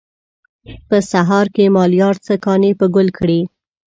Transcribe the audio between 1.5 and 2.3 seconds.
کې مالیار